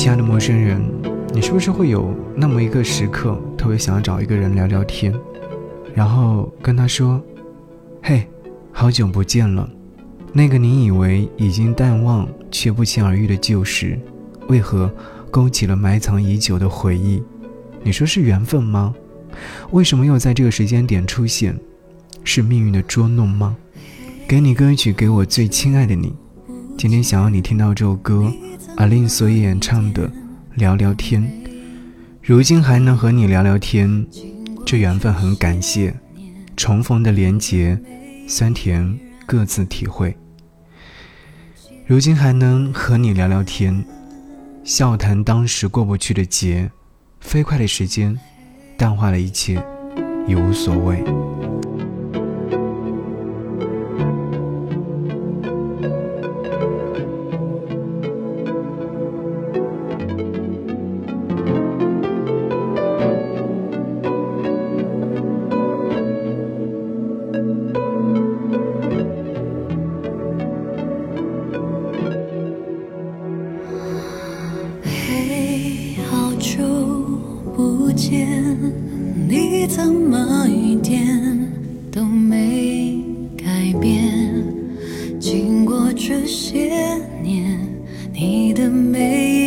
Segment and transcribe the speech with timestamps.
[0.00, 0.82] 亲爱的陌生人，
[1.30, 5.14] 你是不是会有那么一个时刻，特别想要找一个人聊聊天，
[5.94, 7.22] 然后跟他说
[8.02, 8.26] ：“嘿，
[8.72, 9.68] 好久不见了。”
[10.32, 14.00] 那个你以为已经淡忘却不期而遇的旧事，
[14.48, 14.90] 为何
[15.30, 17.22] 勾起了埋藏已久的回忆？
[17.82, 18.94] 你说是缘分吗？
[19.70, 21.54] 为什么又在这个时间点出现？
[22.24, 23.54] 是命运的捉弄吗？
[24.26, 26.14] 给你歌曲，给我最亲爱的你。
[26.80, 28.32] 今天想要你听到这首歌，
[28.76, 30.08] 阿令所演唱的
[30.54, 31.22] 《聊聊天》。
[32.22, 34.06] 如今还能和你聊聊天，
[34.64, 35.94] 这缘分很感谢。
[36.56, 37.78] 重逢的连结，
[38.26, 40.16] 酸甜各自体会。
[41.86, 43.84] 如今还能和你聊聊天，
[44.64, 46.70] 笑谈当时过不去的劫。
[47.20, 48.18] 飞快的时间，
[48.78, 49.62] 淡化了一切，
[50.26, 51.04] 已无所谓。
[78.00, 78.56] 间
[79.28, 81.06] 你怎么一点
[81.92, 82.98] 都没
[83.36, 83.44] 改
[83.78, 84.42] 变？
[85.20, 87.60] 经过这些年，
[88.10, 89.39] 你的美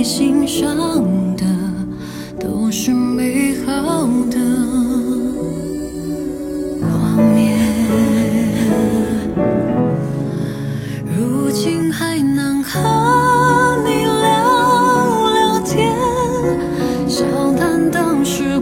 [0.00, 0.78] 在心上
[1.36, 1.44] 的
[2.40, 4.38] 都是美好的
[6.80, 7.58] 画面，
[11.04, 12.80] 如今还能和
[13.84, 15.94] 你聊聊天，
[17.06, 18.58] 笑谈当时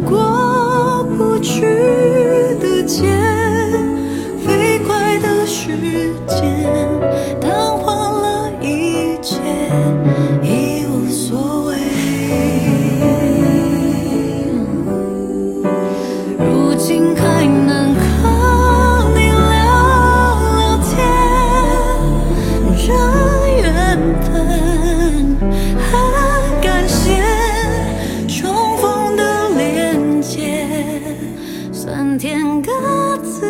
[31.88, 33.41] 酸甜各自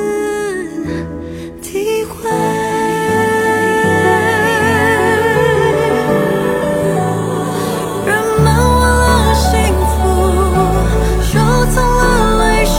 [1.60, 2.31] 体会。
[8.06, 8.81] 人们忘
[9.26, 9.50] 了幸
[9.88, 9.97] 福
[11.21, 11.34] 收
[11.72, 12.78] 藏了泪水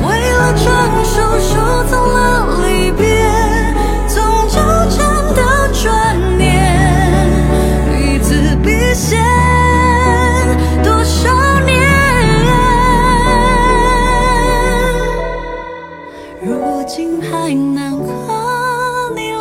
[0.00, 0.64] 为了承
[1.04, 1.25] 受
[16.86, 19.40] 竟还能和你聊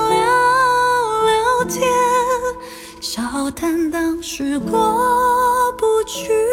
[1.25, 1.87] 聊天，
[2.99, 6.44] 笑谈当时过不去。